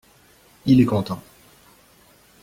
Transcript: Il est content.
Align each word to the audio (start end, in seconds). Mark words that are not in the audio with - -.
Il 0.65 0.81
est 0.81 0.85
content. 0.87 1.21